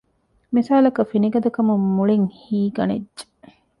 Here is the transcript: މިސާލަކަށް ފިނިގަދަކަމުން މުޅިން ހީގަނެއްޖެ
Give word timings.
މިސާލަކަށް 0.53 1.09
ފިނިގަދަކަމުން 1.11 1.85
މުޅިން 1.95 2.27
ހީގަނެއްޖެ 2.39 3.23